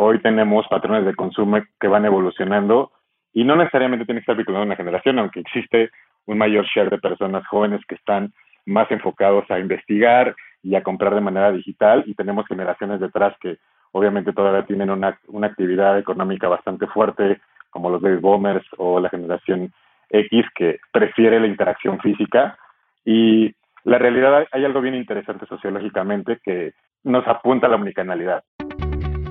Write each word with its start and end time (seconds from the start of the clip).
hoy 0.00 0.18
tenemos 0.20 0.66
patrones 0.68 1.04
de 1.04 1.14
consumo 1.14 1.58
que 1.78 1.88
van 1.88 2.06
evolucionando 2.06 2.90
y 3.32 3.44
no 3.44 3.54
necesariamente 3.54 4.06
tiene 4.06 4.20
que 4.20 4.22
estar 4.22 4.36
vinculado 4.36 4.62
a 4.62 4.66
una 4.66 4.76
generación, 4.76 5.18
aunque 5.18 5.40
existe 5.40 5.90
un 6.26 6.38
mayor 6.38 6.64
share 6.64 6.90
de 6.90 6.98
personas 6.98 7.46
jóvenes 7.46 7.80
que 7.86 7.96
están 7.96 8.32
más 8.64 8.90
enfocados 8.90 9.50
a 9.50 9.58
investigar 9.58 10.34
y 10.62 10.74
a 10.74 10.82
comprar 10.82 11.14
de 11.14 11.20
manera 11.20 11.52
digital 11.52 12.04
y 12.06 12.14
tenemos 12.14 12.46
generaciones 12.46 13.00
detrás 13.00 13.36
que 13.40 13.58
obviamente 13.92 14.32
todavía 14.32 14.64
tienen 14.64 14.90
una, 14.90 15.18
actividad 15.42 15.98
económica 15.98 16.48
bastante 16.48 16.86
fuerte 16.86 17.40
como 17.70 17.90
los 17.90 18.00
baby 18.00 18.16
boomers 18.16 18.66
o 18.78 19.00
la 19.00 19.10
generación 19.10 19.72
X 20.08 20.46
que 20.54 20.80
prefiere 20.92 21.40
la 21.40 21.46
interacción 21.46 22.00
física 22.00 22.58
y 23.04 23.54
la 23.84 23.98
realidad 23.98 24.46
hay 24.50 24.64
algo 24.64 24.80
bien 24.80 24.94
interesante 24.94 25.46
sociológicamente 25.46 26.38
que 26.42 26.72
nos 27.04 27.26
apunta 27.26 27.66
a 27.66 27.70
la 27.70 27.76
omnicanalidad. 27.76 28.42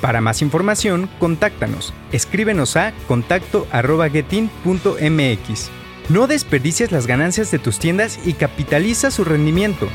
Para 0.00 0.20
más 0.20 0.42
información, 0.42 1.08
contáctanos. 1.18 1.92
Escríbenos 2.12 2.76
a 2.76 2.92
contacto.getin.mx. 3.08 5.70
No 6.08 6.26
desperdicies 6.26 6.92
las 6.92 7.06
ganancias 7.06 7.50
de 7.50 7.58
tus 7.58 7.78
tiendas 7.78 8.18
y 8.24 8.32
capitaliza 8.34 9.10
su 9.10 9.24
rendimiento. 9.24 9.88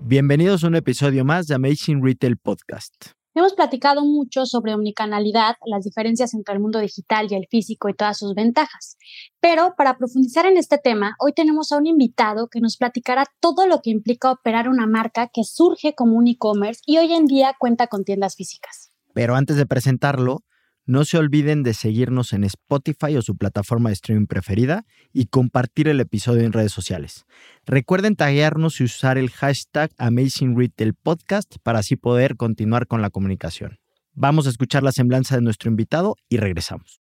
Bienvenidos 0.00 0.62
a 0.62 0.68
un 0.68 0.76
episodio 0.76 1.24
más 1.24 1.48
de 1.48 1.56
Amazing 1.56 2.04
Retail 2.04 2.36
Podcast. 2.36 3.15
Hemos 3.36 3.52
platicado 3.52 4.02
mucho 4.02 4.46
sobre 4.46 4.72
omnicanalidad, 4.72 5.56
las 5.66 5.84
diferencias 5.84 6.32
entre 6.32 6.54
el 6.54 6.60
mundo 6.60 6.78
digital 6.78 7.26
y 7.28 7.34
el 7.34 7.46
físico 7.50 7.90
y 7.90 7.94
todas 7.94 8.16
sus 8.16 8.34
ventajas. 8.34 8.96
Pero 9.40 9.74
para 9.76 9.98
profundizar 9.98 10.46
en 10.46 10.56
este 10.56 10.78
tema, 10.78 11.16
hoy 11.18 11.34
tenemos 11.34 11.70
a 11.70 11.76
un 11.76 11.86
invitado 11.86 12.48
que 12.48 12.62
nos 12.62 12.78
platicará 12.78 13.26
todo 13.38 13.66
lo 13.66 13.82
que 13.82 13.90
implica 13.90 14.30
operar 14.30 14.70
una 14.70 14.86
marca 14.86 15.28
que 15.30 15.44
surge 15.44 15.94
como 15.94 16.16
un 16.16 16.28
e-commerce 16.28 16.80
y 16.86 16.96
hoy 16.96 17.12
en 17.12 17.26
día 17.26 17.54
cuenta 17.58 17.88
con 17.88 18.04
tiendas 18.04 18.36
físicas. 18.36 18.90
Pero 19.12 19.34
antes 19.34 19.56
de 19.56 19.66
presentarlo, 19.66 20.42
no 20.86 21.04
se 21.04 21.18
olviden 21.18 21.64
de 21.64 21.74
seguirnos 21.74 22.32
en 22.32 22.44
Spotify 22.44 23.16
o 23.16 23.22
su 23.22 23.36
plataforma 23.36 23.90
de 23.90 23.94
streaming 23.94 24.26
preferida 24.26 24.86
y 25.12 25.26
compartir 25.26 25.88
el 25.88 26.00
episodio 26.00 26.44
en 26.44 26.52
redes 26.52 26.72
sociales. 26.72 27.26
Recuerden 27.66 28.14
taguearnos 28.14 28.80
y 28.80 28.84
usar 28.84 29.18
el 29.18 29.30
hashtag 29.30 29.90
Amazing 29.98 30.56
Retail 30.56 30.94
Podcast 30.94 31.56
para 31.62 31.80
así 31.80 31.96
poder 31.96 32.36
continuar 32.36 32.86
con 32.86 33.02
la 33.02 33.10
comunicación. 33.10 33.78
Vamos 34.14 34.46
a 34.46 34.50
escuchar 34.50 34.82
la 34.82 34.92
semblanza 34.92 35.34
de 35.34 35.42
nuestro 35.42 35.68
invitado 35.68 36.16
y 36.28 36.38
regresamos. 36.38 37.00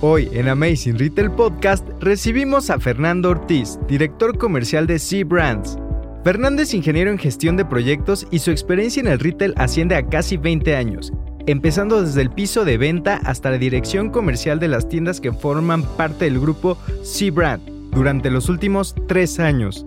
Hoy 0.00 0.28
en 0.32 0.48
Amazing 0.48 0.98
Retail 0.98 1.30
Podcast 1.32 1.86
recibimos 2.00 2.70
a 2.70 2.80
Fernando 2.80 3.30
Ortiz, 3.30 3.78
director 3.88 4.38
comercial 4.38 4.86
de 4.86 4.98
Sea 4.98 5.24
Brands. 5.24 5.76
Fernando 6.24 6.62
es 6.62 6.72
ingeniero 6.72 7.10
en 7.10 7.18
gestión 7.18 7.56
de 7.56 7.64
proyectos 7.64 8.26
y 8.30 8.38
su 8.38 8.52
experiencia 8.52 9.00
en 9.00 9.08
el 9.08 9.18
retail 9.18 9.54
asciende 9.56 9.96
a 9.96 10.08
casi 10.08 10.36
20 10.36 10.76
años 10.76 11.12
empezando 11.46 12.02
desde 12.02 12.22
el 12.22 12.30
piso 12.30 12.64
de 12.64 12.78
venta 12.78 13.20
hasta 13.24 13.50
la 13.50 13.58
dirección 13.58 14.10
comercial 14.10 14.58
de 14.60 14.68
las 14.68 14.88
tiendas 14.88 15.20
que 15.20 15.32
forman 15.32 15.82
parte 15.82 16.26
del 16.26 16.40
grupo 16.40 16.78
C-Brand 17.02 17.62
durante 17.90 18.30
los 18.30 18.48
últimos 18.48 18.94
tres 19.06 19.38
años. 19.38 19.86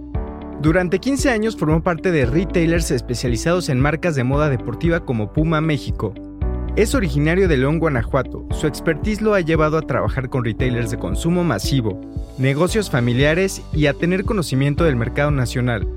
Durante 0.62 1.00
15 1.00 1.30
años 1.30 1.58
formó 1.58 1.84
parte 1.84 2.12
de 2.12 2.26
retailers 2.26 2.92
especializados 2.92 3.70
en 3.70 3.80
marcas 3.80 4.16
de 4.16 4.24
moda 4.24 4.50
deportiva 4.50 5.06
como 5.06 5.32
Puma 5.34 5.62
México. 5.62 6.14
Es 6.76 6.96
originario 6.96 7.48
de 7.48 7.58
León, 7.58 7.80
Guanajuato. 7.80 8.46
Su 8.52 8.68
expertise 8.68 9.22
lo 9.22 9.34
ha 9.34 9.42
llevado 9.42 9.78
a 9.78 9.82
trabajar 9.82 10.30
con 10.30 10.44
retailers 10.44 10.92
de 10.92 10.98
consumo 10.98 11.44
masivo, 11.44 12.02
negocios 12.38 12.90
familiares 12.90 13.62
y 13.74 13.86
a 13.86 13.94
tener 13.94 14.26
conocimiento 14.26 14.84
del 14.84 14.96
mercado 14.96 15.32
nacional. 15.32 15.88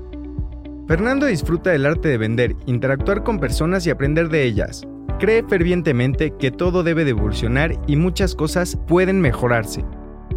Fernando 0.87 1.25
disfruta 1.25 1.69
del 1.69 1.85
arte 1.85 2.07
de 2.07 2.17
vender, 2.17 2.55
interactuar 2.65 3.23
con 3.23 3.39
personas 3.39 3.85
y 3.85 3.89
aprender 3.89 4.29
de 4.29 4.43
ellas. 4.43 4.87
Cree 5.19 5.43
fervientemente 5.43 6.31
que 6.37 6.49
todo 6.49 6.81
debe 6.81 7.03
de 7.03 7.09
evolucionar 7.09 7.73
y 7.87 7.97
muchas 7.97 8.35
cosas 8.35 8.77
pueden 8.87 9.19
mejorarse. 9.19 9.83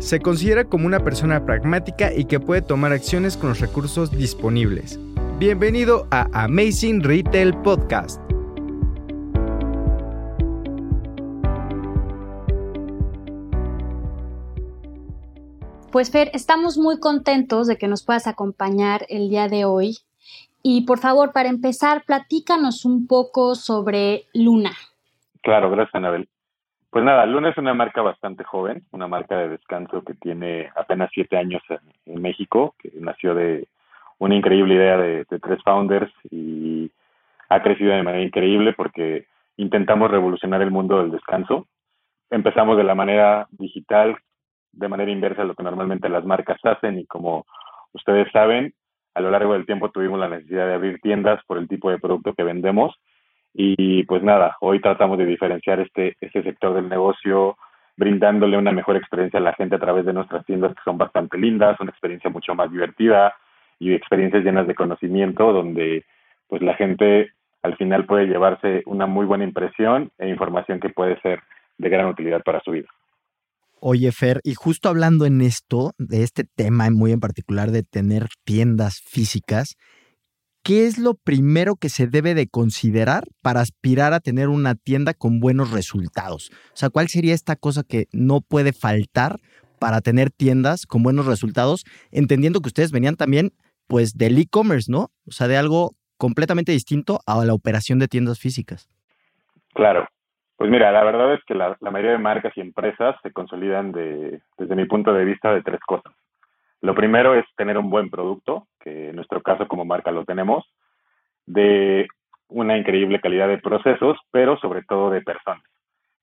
Se 0.00 0.19
considera 0.19 0.65
como 0.65 0.87
una 0.87 1.04
persona 1.04 1.47
pragmática 1.47 2.12
y 2.12 2.25
que 2.25 2.41
puede 2.41 2.62
tomar 2.62 2.91
acciones 2.91 3.37
con 3.37 3.50
los 3.50 3.60
recursos 3.60 4.10
disponibles. 4.10 4.98
Bienvenido 5.38 6.09
a 6.10 6.26
Amazing 6.32 7.04
Retail 7.04 7.56
Podcast. 7.59 8.21
Pues 15.92 16.10
Fer, 16.10 16.28
estamos 16.34 16.76
muy 16.76 16.98
contentos 16.98 17.69
de 17.69 17.78
que 17.78 17.87
nos 17.87 18.04
puedas 18.04 18.26
acompañar 18.26 19.06
el 19.09 19.28
día 19.28 19.47
de 19.47 19.65
hoy 19.65 19.98
y 20.62 20.87
por 20.87 20.99
favor, 20.99 21.33
para 21.33 21.49
empezar, 21.49 22.03
platícanos 22.06 22.84
un 22.84 23.06
poco 23.06 23.55
sobre 23.55 24.25
Luna. 24.34 24.71
Claro, 25.43 25.71
gracias, 25.71 25.95
Anabel. 25.95 26.28
Pues 26.93 27.06
nada, 27.06 27.25
Luna 27.25 27.49
es 27.49 27.56
una 27.56 27.73
marca 27.73 28.03
bastante 28.03 28.45
joven, 28.45 28.84
una 28.93 29.09
marca 29.09 29.39
de 29.39 29.49
descanso 29.49 30.03
que 30.03 30.12
tiene 30.12 30.71
apenas 30.77 31.11
siete 31.12 31.39
años 31.39 31.62
en, 32.05 32.21
México, 32.21 32.75
que 32.78 32.93
nació 33.01 33.34
de 33.34 33.67
una 34.19 34.34
increíble 34.34 34.75
idea 34.75 34.99
de, 34.99 35.25
tres 35.25 35.62
founders 35.65 36.12
y 36.31 36.91
ha 37.49 37.62
crecido 37.62 37.93
de 37.93 38.03
manera 38.03 38.22
increíble 38.22 38.75
porque 38.75 39.27
intentamos 39.56 40.11
revolucionar 40.11 40.61
el 40.61 40.71
mundo 40.71 40.99
del 40.99 41.11
descanso. 41.11 41.67
Empezamos 42.28 42.77
de 42.77 42.84
la 42.84 42.95
manera 42.95 43.47
digital, 43.51 44.19
de 44.72 44.89
manera 44.89 45.11
inversa 45.11 45.43
a 45.43 45.47
lo 45.47 45.55
que 45.55 45.62
normalmente 45.62 46.11
las 46.11 46.27
marcas 46.27 46.61
hacen 46.62 46.99
y 46.99 47.06
como 47.06 47.47
ustedes 47.95 48.31
saben, 48.33 48.75
a 49.15 49.21
lo 49.21 49.31
largo 49.31 49.53
del 49.53 49.67
tiempo 49.67 49.91
tuvimos 49.91 50.19
la 50.19 50.28
necesidad 50.28 50.67
de 50.67 50.75
abrir 50.75 51.00
tiendas 51.00 51.43
por 51.47 51.59
el 51.59 51.69
tipo 51.69 51.91
de 51.91 51.99
producto 51.99 52.34
que 52.34 52.43
vendemos 52.43 52.95
y 53.55 54.05
pues 54.05 54.23
nada, 54.23 54.56
hoy 54.61 54.81
tratamos 54.81 55.19
de 55.19 55.27
diferenciar 55.27 55.81
este, 55.81 56.17
este 56.21 56.43
sector 56.43 56.75
del 56.75 56.89
negocio 56.89 57.56
brindándole 57.97 58.56
una 58.56 58.72
mejor 58.72 58.97
experiencia 58.97 59.39
a 59.39 59.43
la 59.43 59.53
gente 59.55 59.77
a 59.77 59.81
través 59.81 60.06
de 60.06 60.15
nuestras 60.15 60.45
tiendas 60.47 60.75
que 60.75 60.83
son 60.84 60.97
bastante 60.97 61.37
lindas, 61.37 61.78
una 61.81 61.91
experiencia 61.91 62.31
mucho 62.31 62.55
más 62.55 62.71
divertida 62.71 63.34
y 63.78 63.93
experiencias 63.93 64.45
llenas 64.45 64.67
de 64.67 64.75
conocimiento 64.75 65.53
donde 65.53 66.05
pues 66.49 66.62
la 66.62 66.75
gente 66.75 67.31
al 67.62 67.77
final 67.77 68.06
puede 68.06 68.27
llevarse 68.27 68.83
una 68.87 69.06
muy 69.06 69.27
buena 69.27 69.45
impresión 69.45 70.11
e 70.19 70.28
información 70.28 70.81
que 70.81 70.89
puede 70.89 71.21
ser 71.21 71.41
de 71.78 71.89
gran 71.89 72.06
utilidad 72.06 72.43
para 72.43 72.61
su 72.61 72.72
vida. 72.72 72.89
Oye, 73.84 74.12
Fer, 74.12 74.41
y 74.44 74.54
justo 74.54 74.88
hablando 74.88 75.26
en 75.26 75.41
esto, 75.41 75.91
de 75.98 76.22
este 76.22 76.44
tema 76.44 76.88
muy 76.91 77.10
en 77.10 77.19
particular 77.19 77.72
de 77.72 77.82
tener 77.82 78.28
tiendas 78.44 79.00
físicas, 79.04 79.75
¿qué 80.62 80.87
es 80.87 80.98
lo 80.98 81.15
primero 81.15 81.75
que 81.75 81.88
se 81.88 82.06
debe 82.06 82.37
de 82.37 82.47
considerar 82.47 83.25
para 83.41 83.60
aspirar 83.60 84.12
a 84.12 84.21
tener 84.21 84.50
una 84.50 84.76
tienda 84.76 85.15
con 85.15 85.41
buenos 85.41 85.72
resultados? 85.72 86.53
O 86.66 86.76
sea, 86.76 86.91
¿cuál 86.91 87.09
sería 87.09 87.34
esta 87.34 87.56
cosa 87.56 87.82
que 87.82 88.06
no 88.12 88.41
puede 88.41 88.72
faltar 88.72 89.41
para 89.81 90.00
tener 90.00 90.31
tiendas 90.31 90.87
con 90.87 91.03
buenos 91.03 91.26
resultados? 91.26 91.82
Entendiendo 92.12 92.60
que 92.60 92.69
ustedes 92.69 92.92
venían 92.92 93.16
también, 93.16 93.53
pues, 93.88 94.12
del 94.12 94.38
e-commerce, 94.38 94.92
¿no? 94.92 95.10
O 95.26 95.32
sea, 95.32 95.48
de 95.48 95.56
algo 95.56 95.97
completamente 96.19 96.71
distinto 96.71 97.19
a 97.26 97.44
la 97.44 97.53
operación 97.53 97.98
de 97.98 98.06
tiendas 98.06 98.38
físicas. 98.38 98.88
Claro, 99.75 100.06
pues 100.62 100.71
mira, 100.71 100.93
la 100.93 101.03
verdad 101.03 101.34
es 101.34 101.43
que 101.43 101.56
la, 101.56 101.77
mayoría 101.81 102.12
de 102.12 102.19
marcas 102.19 102.53
y 102.57 102.60
empresas 102.60 103.16
se 103.25 103.33
consolidan 103.33 103.91
de, 103.91 104.41
desde 104.57 104.77
mi 104.77 104.84
punto 104.84 105.13
de 105.13 105.25
vista 105.25 105.53
de 105.53 105.60
tres 105.60 105.81
cosas. 105.81 106.13
Lo 106.81 106.95
primero 106.95 107.34
es 107.34 107.45
tener 107.57 107.77
un 107.77 107.91
buen 107.91 108.10
producto, 108.10 108.69
que 108.78 109.09
en 109.09 109.16
nuestro 109.16 109.42
caso 109.42 109.66
como 109.66 109.84
marca 109.84 110.13
lo 110.13 110.25
tenemos, 110.25 110.65
de 111.47 112.07
una 112.47 112.78
increíble 112.78 113.21
calidad 113.21 113.48
de 113.48 113.59
procesos, 113.59 114.16
pero 114.31 114.57
sobre 114.59 114.84
todo 114.84 115.10
de 115.10 115.22
personas. 115.22 115.65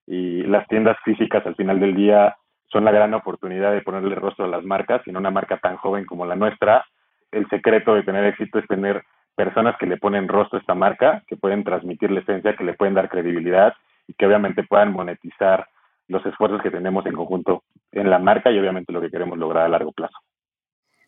Y 0.07 0.43
las 0.43 0.65
tiendas 0.69 0.95
físicas 1.03 1.45
al 1.45 1.55
final 1.55 1.81
del 1.81 1.93
día 1.93 2.37
son 2.71 2.85
la 2.85 2.93
gran 2.93 3.13
oportunidad 3.13 3.73
de 3.73 3.81
ponerle 3.81 4.15
rostro 4.15 4.45
a 4.45 4.47
las 4.47 4.63
marcas, 4.63 5.01
y 5.05 5.09
en 5.09 5.17
una 5.17 5.31
marca 5.31 5.57
tan 5.57 5.75
joven 5.75 6.05
como 6.05 6.25
la 6.25 6.37
nuestra, 6.37 6.85
el 7.33 7.45
secreto 7.49 7.93
de 7.93 8.03
tener 8.03 8.23
éxito 8.23 8.59
es 8.59 8.67
tener 8.67 9.03
personas 9.35 9.75
que 9.77 9.85
le 9.85 9.97
ponen 9.97 10.29
rostro 10.29 10.59
a 10.59 10.61
esta 10.61 10.75
marca, 10.75 11.23
que 11.27 11.35
pueden 11.35 11.65
transmitir 11.65 12.09
la 12.09 12.21
esencia, 12.21 12.55
que 12.55 12.63
le 12.63 12.75
pueden 12.75 12.93
dar 12.93 13.09
credibilidad 13.09 13.73
y 14.09 14.13
que 14.15 14.25
obviamente 14.25 14.63
puedan 14.63 14.91
monetizar 14.91 15.67
los 16.07 16.25
esfuerzos 16.25 16.63
que 16.63 16.71
tenemos 16.71 17.05
en 17.05 17.13
conjunto 17.13 17.63
en 17.91 18.09
la 18.09 18.17
marca 18.17 18.51
y 18.51 18.57
obviamente 18.57 18.91
lo 18.91 19.01
que 19.01 19.11
queremos 19.11 19.37
lograr 19.37 19.67
a 19.67 19.69
largo 19.69 19.91
plazo. 19.91 20.17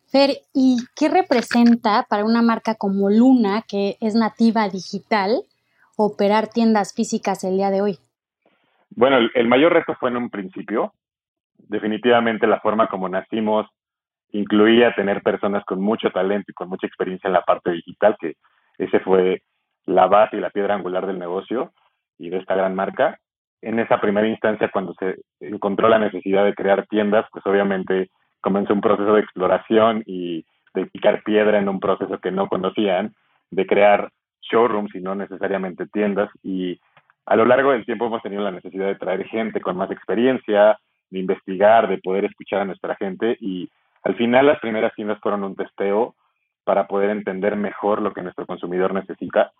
Fer, 0.06 0.30
¿y 0.54 0.76
qué 0.94 1.08
representa 1.08 2.06
para 2.08 2.24
una 2.24 2.42
marca 2.42 2.76
como 2.76 3.10
Luna, 3.10 3.64
que 3.66 3.96
es 4.00 4.14
nativa 4.14 4.68
digital, 4.68 5.42
operar 5.96 6.46
tiendas 6.46 6.94
físicas 6.94 7.42
el 7.42 7.56
día 7.56 7.70
de 7.70 7.82
hoy? 7.82 7.98
Bueno, 8.90 9.16
el, 9.34 9.48
mayor 9.48 9.72
reto 9.72 9.96
fue 9.98 10.10
en 10.10 10.18
un 10.18 10.30
principio. 10.30 10.92
Definitivamente 11.56 12.46
la 12.46 12.60
forma 12.60 12.86
como 12.86 13.08
nacimos 13.08 13.66
incluía 14.30 14.94
tener 14.94 15.22
personas 15.22 15.64
con 15.64 15.80
mucho 15.80 16.10
talento 16.10 16.52
y 16.52 16.54
con 16.54 16.68
mucha 16.68 16.86
experiencia 16.86 17.26
en 17.26 17.34
la 17.34 17.42
parte 17.42 17.72
digital, 17.72 18.16
que 18.20 18.36
ese 18.78 19.00
fue 19.00 19.42
la 19.86 20.06
base 20.06 20.36
y 20.36 20.40
la 20.40 20.50
piedra 20.50 20.74
angular 20.74 21.06
del 21.06 21.18
negocio 21.18 21.72
y 22.18 22.30
de 22.30 22.38
esta 22.38 22.54
gran 22.54 22.74
marca. 22.74 23.18
En 23.60 23.78
esa 23.78 24.00
primera 24.00 24.26
instancia, 24.26 24.70
cuando 24.72 24.94
se 24.94 25.16
encontró 25.40 25.88
la 25.88 25.98
necesidad 25.98 26.44
de 26.44 26.54
crear 26.54 26.86
tiendas, 26.86 27.26
pues 27.32 27.46
obviamente 27.46 28.10
comenzó 28.40 28.72
un 28.74 28.80
proceso 28.80 29.14
de 29.14 29.20
exploración 29.20 30.02
y 30.06 30.44
de 30.74 30.86
picar 30.86 31.22
piedra 31.22 31.58
en 31.58 31.68
un 31.68 31.80
proceso 31.80 32.18
que 32.18 32.30
no 32.30 32.48
conocían, 32.48 33.14
de 33.50 33.66
crear 33.66 34.10
showrooms 34.40 34.94
y 34.94 35.00
no 35.00 35.14
necesariamente 35.14 35.86
tiendas. 35.86 36.30
Y 36.42 36.80
a 37.26 37.36
lo 37.36 37.44
largo 37.44 37.72
del 37.72 37.86
tiempo 37.86 38.06
hemos 38.06 38.22
tenido 38.22 38.42
la 38.42 38.50
necesidad 38.50 38.86
de 38.86 38.96
traer 38.96 39.24
gente 39.26 39.60
con 39.60 39.76
más 39.76 39.90
experiencia, 39.90 40.78
de 41.10 41.18
investigar, 41.18 41.88
de 41.88 41.98
poder 41.98 42.24
escuchar 42.24 42.62
a 42.62 42.64
nuestra 42.64 42.96
gente 42.96 43.36
y 43.40 43.68
al 44.02 44.16
final 44.16 44.46
las 44.46 44.58
primeras 44.58 44.92
tiendas 44.94 45.20
fueron 45.20 45.44
un 45.44 45.54
testeo 45.54 46.16
para 46.64 46.86
poder 46.86 47.10
entender 47.10 47.56
mejor 47.56 48.02
lo 48.02 48.12
que 48.12 48.22
nuestro 48.22 48.46
consumidor 48.46 48.94
necesita. 48.94 49.52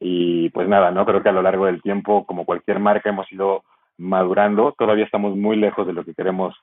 Y 0.00 0.50
pues 0.50 0.68
nada, 0.68 0.90
¿no? 0.90 1.04
Creo 1.04 1.22
que 1.22 1.28
a 1.28 1.32
lo 1.32 1.42
largo 1.42 1.66
del 1.66 1.82
tiempo, 1.82 2.24
como 2.24 2.44
cualquier 2.44 2.78
marca, 2.78 3.08
hemos 3.10 3.30
ido 3.32 3.64
madurando. 3.96 4.74
Todavía 4.78 5.04
estamos 5.04 5.36
muy 5.36 5.56
lejos 5.56 5.86
de 5.86 5.92
lo 5.92 6.04
que 6.04 6.14
queremos 6.14 6.54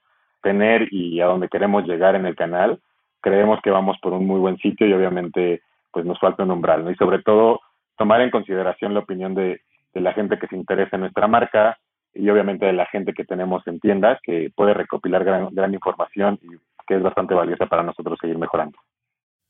tener 0.42 0.88
y 0.92 1.20
a 1.22 1.26
donde 1.26 1.50
queremos 1.50 1.86
llegar 1.86 2.16
en 2.16 2.26
el 2.26 2.36
canal. 2.36 2.80
Creemos 3.22 3.60
que 3.62 3.72
vamos 3.72 3.98
por 4.02 4.14
un 4.14 4.26
muy 4.26 4.40
buen 4.40 4.58
sitio 4.58 4.88
y 4.88 4.94
obviamente 4.94 5.62
pues 5.92 6.06
nos 6.06 6.20
falta 6.20 6.44
un 6.44 6.52
umbral, 6.52 6.84
¿no? 6.84 6.92
Y 6.92 6.96
sobre 6.96 7.22
todo 7.22 7.62
tomar 7.98 8.22
en 8.22 8.30
consideración 8.30 8.94
la 8.94 9.00
opinión 9.00 9.34
de, 9.34 9.62
de 9.94 10.02
la 10.02 10.14
gente 10.14 10.38
que 10.38 10.48
se 10.48 10.56
interesa 10.56 10.98
en 10.98 11.02
nuestra 11.02 11.28
marca 11.28 11.78
y 12.14 12.30
obviamente 12.30 12.66
de 12.66 12.74
la 12.74 12.86
gente 12.86 13.14
que 13.14 13.26
tenemos 13.26 13.66
en 13.68 13.80
tiendas 13.80 14.20
que 14.22 14.52
puede 14.56 14.74
recopilar 14.74 15.24
gran, 15.24 15.50
gran 15.52 15.74
información 15.74 16.40
y 16.42 16.50
que 16.88 16.96
es 16.96 17.02
bastante 17.02 17.34
valiosa 17.34 17.66
para 17.66 17.84
nosotros 17.84 18.18
seguir 18.22 18.38
mejorando. 18.38 18.78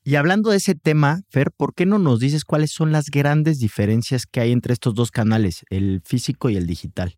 Y 0.07 0.17
hablando 0.17 0.51
de 0.51 0.57
ese 0.57 0.75
tema, 0.75 1.21
Fer, 1.31 1.47
¿por 1.57 1.73
qué 1.73 1.87
no 1.87 1.97
nos 1.97 2.19
dices 2.19 2.45
cuáles 2.45 2.71
son 2.71 2.91
las 2.91 3.09
grandes 3.09 3.59
diferencias 3.59 4.27
que 4.27 4.39
hay 4.39 4.51
entre 4.51 4.73
estos 4.73 4.93
dos 4.93 5.09
canales, 5.09 5.65
el 5.71 6.01
físico 6.05 6.51
y 6.51 6.57
el 6.57 6.67
digital? 6.67 7.13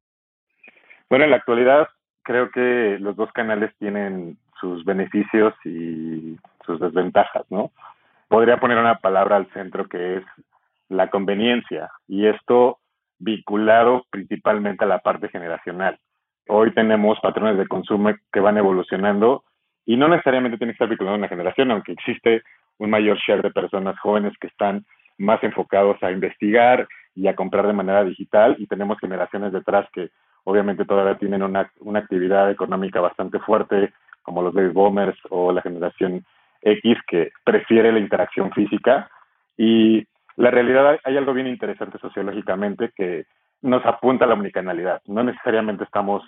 Bueno, 1.10 1.25
en 1.25 1.31
la 1.31 1.36
actualidad 1.36 1.89
creo 2.24 2.50
que 2.50 2.98
los 3.01 3.18
dos 3.18 3.30
canales 3.34 3.75
tienen 3.78 4.38
sus 4.62 4.86
beneficios 4.86 5.54
y 5.66 6.38
sus 6.66 6.80
desventajas, 6.80 7.44
¿no? 7.50 7.72
Podría 8.30 8.57
poner 8.57 8.78
una 8.78 9.00
palabra 9.00 9.36
al 9.36 9.51
centro 9.51 9.90
que 9.90 10.19
es 10.19 10.24
la 10.88 11.10
conveniencia 11.10 11.92
y 12.07 12.25
esto 12.28 12.80
vinculado 13.19 14.06
principalmente 14.10 14.86
a 14.86 14.88
la 14.88 15.00
parte 15.00 15.28
generacional. 15.28 16.00
Hoy 16.48 16.74
tenemos 16.74 17.19
patrones 17.19 17.57
de 17.57 17.68
consumo 17.68 18.13
que 18.31 18.40
van 18.40 18.57
evolucionando 18.57 19.44
y 19.86 19.98
no 19.98 20.07
necesariamente 20.07 20.57
tiene 20.57 20.72
que 20.72 20.75
estar 20.75 20.88
vinculado 20.88 21.16
a 21.16 21.19
una 21.19 21.28
generación, 21.28 21.72
aunque 21.72 21.92
existe 21.92 22.44
un 22.79 22.89
mayor 22.89 23.18
share 23.18 23.41
de 23.41 23.51
personas 23.51 24.00
jóvenes 24.00 24.33
que 24.39 24.47
están 24.47 24.85
más 25.18 25.44
enfocados 25.44 26.01
a 26.03 26.12
investigar 26.12 26.88
y 27.15 27.27
a 27.27 27.35
comprar 27.35 27.65
de 27.65 27.74
manera 27.74 28.03
digital 28.03 28.56
y 28.59 28.68
tenemos 28.68 29.00
generaciones 29.00 29.51
detrás 29.51 29.88
que 29.91 30.09
obviamente 30.44 30.85
todavía 30.85 31.18
tienen 31.18 31.41
una, 31.41 31.71
una 31.79 32.00
actividad 32.00 32.51
económica 32.51 33.01
bastante 33.01 33.39
fuerte 33.39 33.91
como 34.21 34.41
los 34.41 34.53
baby 34.53 34.69
boomers 34.69 35.18
o 35.29 35.51
la 35.51 35.62
generación 35.62 36.25
X 36.62 36.97
que 37.07 37.31
prefiere 37.44 37.91
la 37.91 38.00
interacción 38.00 38.51
física 38.51 39.09
y 39.57 40.06
la 40.35 40.51
realidad 40.51 41.00
hay 41.03 41.18
algo 41.18 41.33
bien 41.33 41.47
interesante 41.47 41.97
sociológicamente 41.97 42.91
que 42.95 43.25
nos 43.62 43.83
apunta 43.85 44.25
a 44.25 44.27
la 44.27 44.35
omnicanalidad. 44.35 45.01
No 45.07 45.23
necesariamente 45.23 45.83
estamos 45.83 46.23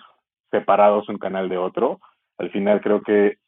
separados 0.50 1.08
un 1.08 1.18
canal 1.18 1.48
de 1.48 1.58
otro. 1.58 2.00
Al 2.38 2.50
final 2.50 2.80
creo 2.80 3.02
que 3.02 3.38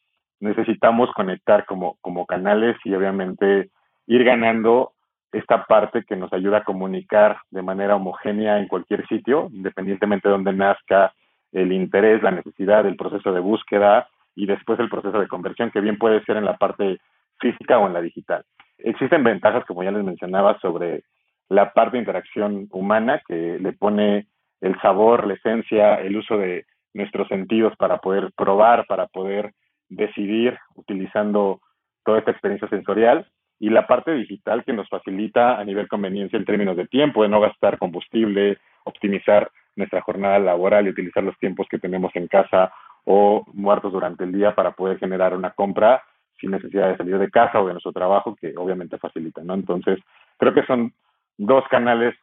necesitamos 0.42 1.10
conectar 1.12 1.64
como, 1.66 1.96
como 2.00 2.26
canales 2.26 2.76
y 2.84 2.92
obviamente 2.94 3.70
ir 4.06 4.24
ganando 4.24 4.92
esta 5.30 5.64
parte 5.64 6.02
que 6.02 6.16
nos 6.16 6.32
ayuda 6.32 6.58
a 6.58 6.64
comunicar 6.64 7.38
de 7.50 7.62
manera 7.62 7.96
homogénea 7.96 8.58
en 8.58 8.66
cualquier 8.66 9.06
sitio, 9.06 9.48
independientemente 9.52 10.28
de 10.28 10.32
donde 10.32 10.52
nazca 10.52 11.14
el 11.52 11.72
interés, 11.72 12.22
la 12.22 12.32
necesidad, 12.32 12.84
el 12.86 12.96
proceso 12.96 13.32
de 13.32 13.40
búsqueda 13.40 14.08
y 14.34 14.46
después 14.46 14.80
el 14.80 14.88
proceso 14.88 15.20
de 15.20 15.28
conversión, 15.28 15.70
que 15.70 15.80
bien 15.80 15.96
puede 15.96 16.22
ser 16.24 16.36
en 16.36 16.44
la 16.44 16.56
parte 16.56 16.98
física 17.38 17.78
o 17.78 17.86
en 17.86 17.94
la 17.94 18.00
digital. 18.00 18.44
Existen 18.78 19.22
ventajas, 19.22 19.64
como 19.64 19.84
ya 19.84 19.92
les 19.92 20.04
mencionaba, 20.04 20.58
sobre 20.58 21.04
la 21.48 21.72
parte 21.72 21.96
de 21.96 22.00
interacción 22.00 22.66
humana 22.72 23.22
que 23.26 23.58
le 23.60 23.72
pone 23.72 24.26
el 24.60 24.80
sabor, 24.80 25.26
la 25.26 25.34
esencia, 25.34 25.94
el 25.96 26.16
uso 26.16 26.36
de 26.36 26.66
nuestros 26.94 27.28
sentidos 27.28 27.74
para 27.76 27.98
poder 27.98 28.32
probar, 28.36 28.86
para 28.86 29.06
poder 29.06 29.52
decidir 29.94 30.58
utilizando 30.74 31.60
toda 32.04 32.18
esta 32.18 32.30
experiencia 32.30 32.68
sensorial 32.68 33.26
y 33.58 33.70
la 33.70 33.86
parte 33.86 34.12
digital 34.12 34.64
que 34.64 34.72
nos 34.72 34.88
facilita 34.88 35.58
a 35.58 35.64
nivel 35.64 35.86
conveniencia 35.86 36.36
en 36.36 36.44
términos 36.44 36.76
de 36.76 36.86
tiempo, 36.88 37.22
de 37.22 37.28
no 37.28 37.40
gastar 37.40 37.78
combustible, 37.78 38.58
optimizar 38.84 39.50
nuestra 39.76 40.00
jornada 40.00 40.38
laboral 40.38 40.86
y 40.86 40.90
utilizar 40.90 41.22
los 41.22 41.38
tiempos 41.38 41.66
que 41.70 41.78
tenemos 41.78 42.10
en 42.16 42.26
casa 42.26 42.72
o 43.04 43.44
muertos 43.52 43.92
durante 43.92 44.24
el 44.24 44.32
día 44.32 44.54
para 44.54 44.72
poder 44.72 44.98
generar 44.98 45.36
una 45.36 45.50
compra 45.50 46.02
sin 46.40 46.50
necesidad 46.50 46.88
de 46.88 46.96
salir 46.96 47.18
de 47.18 47.30
casa 47.30 47.60
o 47.60 47.66
de 47.66 47.74
nuestro 47.74 47.92
trabajo, 47.92 48.34
que 48.34 48.52
obviamente 48.56 48.98
facilita, 48.98 49.42
¿no? 49.44 49.54
Entonces, 49.54 49.98
creo 50.38 50.52
que 50.52 50.66
son 50.66 50.92
dos 51.38 51.64
canales 51.68 52.16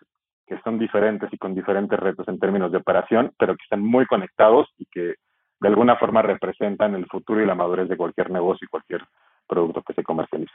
que 0.45 0.59
son 0.63 0.77
diferentes 0.79 1.31
y 1.31 1.37
con 1.37 1.55
diferentes 1.55 1.97
retos 1.97 2.27
en 2.27 2.39
términos 2.39 2.71
de 2.71 2.79
operación, 2.79 3.31
pero 3.37 3.55
que 3.55 3.63
están 3.63 3.81
muy 3.81 4.05
conectados 4.07 4.67
y 4.77 4.85
que 4.87 5.15
de 5.59 5.67
alguna 5.67 5.97
forma 5.97 6.21
representan 6.21 6.95
el 6.95 7.05
futuro 7.07 7.41
y 7.41 7.45
la 7.45 7.55
madurez 7.55 7.89
de 7.89 7.97
cualquier 7.97 8.31
negocio 8.31 8.65
y 8.65 8.69
cualquier 8.69 9.05
producto 9.47 9.81
que 9.81 9.93
se 9.93 10.03
comercialice. 10.03 10.53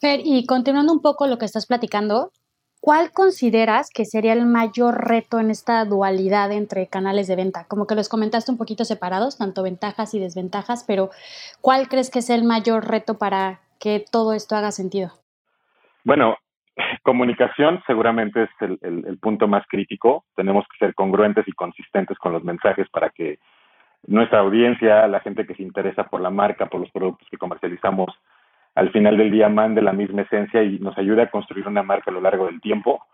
Fer, 0.00 0.20
y 0.24 0.44
continuando 0.46 0.92
un 0.92 1.00
poco 1.00 1.26
lo 1.26 1.38
que 1.38 1.44
estás 1.44 1.66
platicando, 1.66 2.32
¿cuál 2.80 3.12
consideras 3.12 3.90
que 3.90 4.04
sería 4.04 4.32
el 4.32 4.46
mayor 4.46 5.08
reto 5.08 5.38
en 5.38 5.50
esta 5.50 5.84
dualidad 5.84 6.50
entre 6.52 6.88
canales 6.88 7.28
de 7.28 7.36
venta? 7.36 7.66
Como 7.68 7.86
que 7.86 7.94
los 7.94 8.08
comentaste 8.08 8.50
un 8.50 8.58
poquito 8.58 8.84
separados, 8.84 9.38
tanto 9.38 9.62
ventajas 9.62 10.14
y 10.14 10.18
desventajas, 10.18 10.84
pero 10.86 11.10
¿cuál 11.60 11.88
crees 11.88 12.10
que 12.10 12.18
es 12.18 12.30
el 12.30 12.44
mayor 12.44 12.88
reto 12.88 13.16
para 13.16 13.60
que 13.78 14.04
todo 14.10 14.32
esto 14.32 14.56
haga 14.56 14.72
sentido? 14.72 15.12
Bueno, 16.04 16.36
comunicación 17.02 17.82
seguramente 17.86 18.42
es 18.42 18.50
el, 18.60 18.78
el 18.82 19.18
punto 19.18 19.46
más 19.46 19.64
crítico. 19.68 20.24
Tenemos 20.34 20.64
que 20.64 20.84
ser 20.84 20.94
congruentes 20.94 21.46
y 21.46 21.52
consistentes 21.52 22.18
con 22.18 22.32
los 22.32 22.42
mensajes 22.42 22.88
para 22.90 23.10
que 23.10 23.38
nuestra 24.06 24.40
audiencia, 24.40 25.06
la 25.08 25.20
gente 25.20 25.46
que 25.46 25.54
se 25.54 25.62
interesa 25.62 26.04
por 26.04 26.20
la 26.20 26.30
marca, 26.30 26.66
por 26.66 26.80
los 26.80 26.90
productos 26.90 27.28
que 27.30 27.38
comercializamos, 27.38 28.10
al 28.74 28.90
final 28.90 29.16
del 29.16 29.30
día 29.30 29.48
mande 29.48 29.82
la 29.82 29.92
misma 29.92 30.22
esencia 30.22 30.62
y 30.62 30.78
nos 30.78 30.96
ayude 30.98 31.22
a 31.22 31.30
construir 31.30 31.68
una 31.68 31.82
marca 31.82 32.10
a 32.10 32.14
lo 32.14 32.20
largo 32.20 32.46
del 32.46 32.60
tiempo 32.60 33.04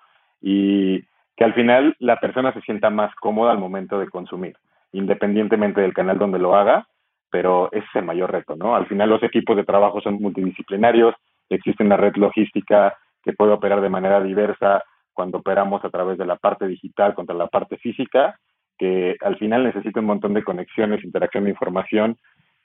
y 0.40 1.02
que 1.36 1.44
al 1.44 1.54
final 1.54 1.96
la 1.98 2.18
persona 2.18 2.52
se 2.52 2.60
sienta 2.62 2.90
más 2.90 3.14
cómoda 3.16 3.52
al 3.52 3.58
momento 3.58 3.98
de 3.98 4.08
consumir, 4.08 4.56
independientemente 4.92 5.80
del 5.80 5.94
canal 5.94 6.18
donde 6.18 6.38
lo 6.38 6.54
haga, 6.54 6.86
pero 7.30 7.68
ese 7.72 7.84
es 7.86 7.96
el 7.96 8.04
mayor 8.04 8.32
reto, 8.32 8.56
¿no? 8.56 8.74
Al 8.74 8.86
final 8.86 9.10
los 9.10 9.22
equipos 9.22 9.56
de 9.56 9.64
trabajo 9.64 10.00
son 10.00 10.14
multidisciplinarios, 10.14 11.14
existe 11.48 11.84
una 11.84 11.96
red 11.96 12.16
logística 12.16 12.96
que 13.22 13.32
puede 13.32 13.52
operar 13.52 13.80
de 13.80 13.90
manera 13.90 14.20
diversa 14.20 14.82
cuando 15.12 15.38
operamos 15.38 15.84
a 15.84 15.90
través 15.90 16.16
de 16.18 16.24
la 16.24 16.36
parte 16.36 16.66
digital 16.66 17.14
contra 17.14 17.36
la 17.36 17.48
parte 17.48 17.76
física 17.76 18.38
que 18.80 19.14
al 19.20 19.36
final 19.36 19.62
necesita 19.62 20.00
un 20.00 20.06
montón 20.06 20.32
de 20.32 20.42
conexiones, 20.42 21.04
interacción 21.04 21.44
de 21.44 21.50
información, 21.50 22.16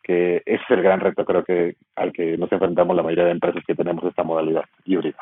que 0.01 0.38
ese 0.45 0.63
es 0.63 0.69
el 0.69 0.81
gran 0.81 1.01
reto 1.01 1.25
creo 1.25 1.43
que 1.43 1.75
al 1.98 2.13
que 2.13 2.38
nos 2.38 2.50
enfrentamos 2.53 2.95
la 2.95 3.03
mayoría 3.03 3.25
de 3.25 3.31
empresas 3.31 3.62
que 3.67 3.75
tenemos 3.75 4.01
esta 4.05 4.24
modalidad 4.24 4.63
híbrida. 4.86 5.17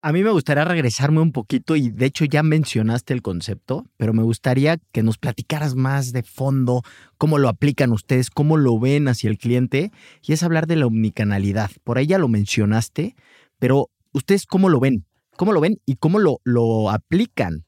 A 0.00 0.12
mí 0.12 0.22
me 0.22 0.30
gustaría 0.30 0.64
regresarme 0.64 1.20
un 1.20 1.32
poquito 1.32 1.76
y 1.76 1.90
de 1.90 2.06
hecho 2.06 2.24
ya 2.24 2.42
mencionaste 2.42 3.12
el 3.12 3.20
concepto, 3.20 3.84
pero 3.98 4.14
me 4.14 4.22
gustaría 4.22 4.78
que 4.92 5.02
nos 5.02 5.18
platicaras 5.18 5.74
más 5.74 6.12
de 6.12 6.22
fondo 6.22 6.80
cómo 7.18 7.36
lo 7.36 7.50
aplican 7.50 7.92
ustedes, 7.92 8.30
cómo 8.30 8.56
lo 8.56 8.78
ven 8.78 9.08
hacia 9.08 9.28
el 9.28 9.36
cliente 9.36 9.90
y 10.22 10.32
es 10.32 10.42
hablar 10.42 10.66
de 10.66 10.76
la 10.76 10.86
omnicanalidad. 10.86 11.68
Por 11.84 11.98
ahí 11.98 12.06
ya 12.06 12.18
lo 12.18 12.28
mencionaste, 12.28 13.14
pero 13.58 13.88
ustedes 14.14 14.46
cómo 14.46 14.70
lo 14.70 14.80
ven, 14.80 15.04
cómo 15.36 15.52
lo 15.52 15.60
ven 15.60 15.80
y 15.84 15.96
cómo 15.96 16.18
lo, 16.18 16.38
lo 16.44 16.88
aplican. 16.88 17.64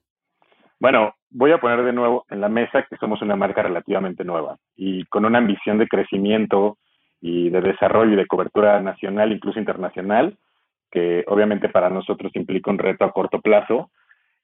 Bueno, 0.79 1.15
voy 1.31 1.53
a 1.53 1.59
poner 1.59 1.83
de 1.85 1.93
nuevo 1.93 2.27
en 2.29 2.41
la 2.41 2.49
mesa 2.49 2.87
que 2.89 2.97
somos 2.97 3.23
una 3.23 3.37
marca 3.37 3.63
relativamente 3.63 4.25
nueva 4.25 4.57
y 4.77 5.05
con 5.05 5.25
una 5.25 5.39
ambición 5.39 5.79
de 5.79 5.89
crecimiento 5.89 6.79
y 7.21 7.51
de 7.51 7.61
desarrollo 7.61 8.13
y 8.13 8.17
de 8.17 8.27
cobertura 8.27 8.81
nacional, 8.81 9.33
incluso 9.33 9.59
internacional, 9.59 10.37
que 10.91 11.25
obviamente 11.29 11.69
para 11.69 11.91
nosotros 11.91 12.33
implica 12.35 12.71
un 12.71 12.79
reto 12.79 13.05
a 13.05 13.13
corto 13.13 13.41
plazo. 13.41 13.91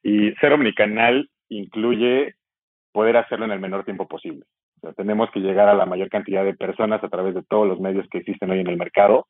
Y 0.02 0.32
ser 0.34 0.52
omnicanal 0.52 1.28
incluye 1.48 2.34
poder 2.92 3.16
hacerlo 3.16 3.46
en 3.46 3.52
el 3.52 3.60
menor 3.60 3.84
tiempo 3.84 4.06
posible. 4.06 4.44
Tenemos 4.96 5.30
que 5.30 5.40
llegar 5.40 5.68
a 5.68 5.74
la 5.74 5.86
mayor 5.86 6.08
cantidad 6.08 6.44
de 6.44 6.54
personas 6.54 7.02
a 7.02 7.08
través 7.08 7.34
de 7.34 7.42
todos 7.42 7.66
los 7.66 7.80
medios 7.80 8.06
que 8.08 8.18
existen 8.18 8.50
hoy 8.50 8.60
en 8.60 8.68
el 8.68 8.76
mercado. 8.76 9.26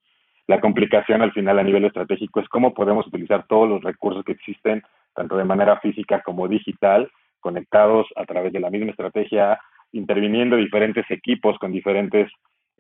La 0.46 0.60
complicación 0.60 1.22
al 1.22 1.32
final 1.32 1.58
a 1.58 1.62
nivel 1.62 1.84
estratégico 1.84 2.40
es 2.40 2.48
cómo 2.48 2.74
podemos 2.74 3.06
utilizar 3.06 3.46
todos 3.46 3.68
los 3.68 3.82
recursos 3.82 4.24
que 4.24 4.32
existen, 4.32 4.82
tanto 5.14 5.36
de 5.36 5.44
manera 5.44 5.80
física 5.80 6.20
como 6.22 6.46
digital, 6.46 7.10
conectados 7.46 8.08
a 8.16 8.24
través 8.24 8.52
de 8.52 8.58
la 8.58 8.70
misma 8.70 8.90
estrategia, 8.90 9.60
interviniendo 9.92 10.56
diferentes 10.56 11.08
equipos 11.10 11.56
con 11.60 11.70
diferentes 11.70 12.28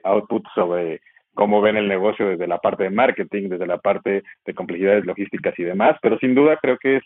outputs 0.02 0.50
sobre 0.56 1.00
cómo 1.34 1.60
ven 1.60 1.76
el 1.76 1.86
negocio 1.86 2.26
desde 2.26 2.48
la 2.48 2.58
parte 2.58 2.82
de 2.82 2.90
marketing, 2.90 3.48
desde 3.48 3.68
la 3.68 3.78
parte 3.78 4.24
de 4.44 4.54
complejidades 4.54 5.06
logísticas 5.06 5.54
y 5.56 5.62
demás, 5.62 5.96
pero 6.02 6.18
sin 6.18 6.34
duda 6.34 6.58
creo 6.60 6.78
que 6.78 6.96
es 6.96 7.04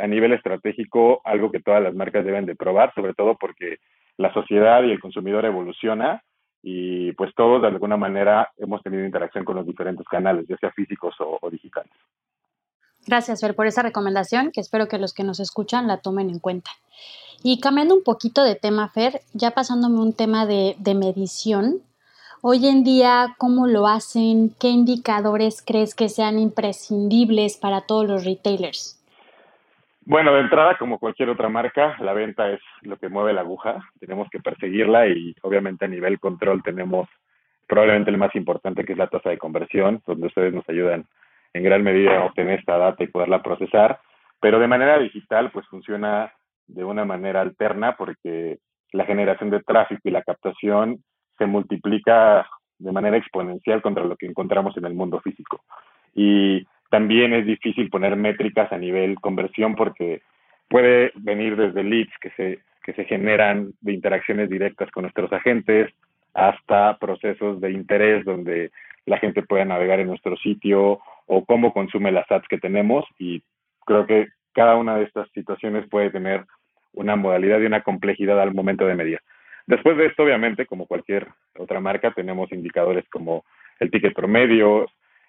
a 0.00 0.08
nivel 0.08 0.32
estratégico 0.32 1.20
algo 1.22 1.52
que 1.52 1.60
todas 1.60 1.80
las 1.80 1.94
marcas 1.94 2.24
deben 2.24 2.46
de 2.46 2.56
probar, 2.56 2.92
sobre 2.94 3.14
todo 3.14 3.36
porque 3.38 3.76
la 4.16 4.32
sociedad 4.32 4.82
y 4.82 4.90
el 4.90 4.98
consumidor 4.98 5.44
evoluciona 5.44 6.20
y 6.64 7.12
pues 7.12 7.32
todos 7.36 7.62
de 7.62 7.68
alguna 7.68 7.96
manera 7.96 8.50
hemos 8.56 8.82
tenido 8.82 9.04
interacción 9.04 9.44
con 9.44 9.54
los 9.54 9.66
diferentes 9.66 10.06
canales, 10.08 10.46
ya 10.48 10.56
sea 10.56 10.72
físicos 10.72 11.14
o, 11.20 11.48
digitales. 11.48 11.92
Gracias, 13.08 13.40
Fer, 13.40 13.54
por 13.54 13.66
esa 13.66 13.80
recomendación, 13.80 14.52
que 14.52 14.60
espero 14.60 14.86
que 14.86 14.98
los 14.98 15.14
que 15.14 15.24
nos 15.24 15.40
escuchan 15.40 15.86
la 15.86 15.96
tomen 15.96 16.28
en 16.28 16.40
cuenta. 16.40 16.70
Y 17.42 17.58
cambiando 17.58 17.94
un 17.94 18.04
poquito 18.04 18.44
de 18.44 18.54
tema, 18.54 18.90
Fer, 18.90 19.22
ya 19.32 19.52
pasándome 19.52 19.98
un 19.98 20.12
tema 20.12 20.44
de, 20.44 20.76
de 20.78 20.94
medición, 20.94 21.76
hoy 22.42 22.66
en 22.66 22.84
día, 22.84 23.34
¿cómo 23.38 23.66
lo 23.66 23.86
hacen? 23.86 24.54
¿Qué 24.60 24.68
indicadores 24.68 25.64
crees 25.66 25.94
que 25.94 26.10
sean 26.10 26.38
imprescindibles 26.38 27.56
para 27.56 27.80
todos 27.80 28.06
los 28.06 28.26
retailers? 28.26 29.02
Bueno, 30.04 30.34
de 30.34 30.40
entrada, 30.40 30.76
como 30.78 30.98
cualquier 30.98 31.30
otra 31.30 31.48
marca, 31.48 31.96
la 32.00 32.12
venta 32.12 32.50
es 32.50 32.60
lo 32.82 32.98
que 32.98 33.08
mueve 33.08 33.32
la 33.32 33.40
aguja. 33.40 33.88
Tenemos 34.00 34.28
que 34.28 34.40
perseguirla 34.40 35.08
y 35.08 35.34
obviamente 35.40 35.86
a 35.86 35.88
nivel 35.88 36.20
control 36.20 36.62
tenemos 36.62 37.08
probablemente 37.66 38.10
el 38.10 38.18
más 38.18 38.34
importante 38.34 38.84
que 38.84 38.92
es 38.92 38.98
la 38.98 39.08
tasa 39.08 39.30
de 39.30 39.38
conversión, 39.38 40.02
donde 40.06 40.26
ustedes 40.26 40.52
nos 40.52 40.68
ayudan 40.68 41.06
en 41.52 41.62
gran 41.62 41.82
medida 41.82 42.24
obtener 42.24 42.58
esta 42.58 42.78
data 42.78 43.02
y 43.02 43.08
poderla 43.08 43.42
procesar. 43.42 44.00
Pero 44.40 44.58
de 44.58 44.68
manera 44.68 44.98
digital, 44.98 45.50
pues 45.50 45.66
funciona 45.66 46.32
de 46.66 46.84
una 46.84 47.04
manera 47.04 47.40
alterna 47.40 47.96
porque 47.96 48.58
la 48.92 49.04
generación 49.04 49.50
de 49.50 49.62
tráfico 49.62 50.02
y 50.04 50.10
la 50.10 50.22
captación 50.22 50.98
se 51.36 51.46
multiplica 51.46 52.46
de 52.78 52.92
manera 52.92 53.16
exponencial 53.16 53.82
contra 53.82 54.04
lo 54.04 54.16
que 54.16 54.26
encontramos 54.26 54.76
en 54.76 54.84
el 54.84 54.94
mundo 54.94 55.20
físico. 55.20 55.62
Y 56.14 56.66
también 56.90 57.32
es 57.32 57.46
difícil 57.46 57.90
poner 57.90 58.16
métricas 58.16 58.72
a 58.72 58.78
nivel 58.78 59.20
conversión 59.20 59.74
porque 59.74 60.22
puede 60.68 61.12
venir 61.16 61.56
desde 61.56 61.82
leads 61.82 62.12
que 62.20 62.30
se, 62.30 62.60
que 62.82 62.92
se 62.92 63.04
generan 63.04 63.72
de 63.80 63.92
interacciones 63.92 64.48
directas 64.48 64.90
con 64.90 65.02
nuestros 65.02 65.32
agentes 65.32 65.92
hasta 66.34 66.96
procesos 66.98 67.60
de 67.60 67.72
interés 67.72 68.24
donde 68.24 68.70
la 69.06 69.18
gente 69.18 69.42
pueda 69.42 69.64
navegar 69.64 70.00
en 70.00 70.08
nuestro 70.08 70.36
sitio 70.36 71.00
o 71.28 71.44
cómo 71.44 71.72
consume 71.72 72.10
las 72.10 72.30
ads 72.30 72.48
que 72.48 72.58
tenemos 72.58 73.04
y 73.18 73.42
creo 73.86 74.06
que 74.06 74.28
cada 74.52 74.76
una 74.76 74.96
de 74.96 75.04
estas 75.04 75.30
situaciones 75.30 75.88
puede 75.88 76.10
tener 76.10 76.44
una 76.92 77.16
modalidad 77.16 77.60
y 77.60 77.66
una 77.66 77.82
complejidad 77.82 78.40
al 78.40 78.54
momento 78.54 78.86
de 78.86 78.94
medir. 78.94 79.20
Después 79.66 79.96
de 79.98 80.06
esto, 80.06 80.22
obviamente, 80.22 80.66
como 80.66 80.86
cualquier 80.86 81.28
otra 81.58 81.78
marca, 81.78 82.10
tenemos 82.12 82.50
indicadores 82.50 83.04
como 83.10 83.44
el 83.78 83.90
ticket 83.90 84.14
promedio, 84.14 84.88